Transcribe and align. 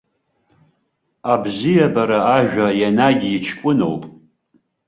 Абзиабара 1.31 2.19
ажәа 2.37 2.67
енагь 2.87 3.25
иҷкәыноуп. 3.35 4.03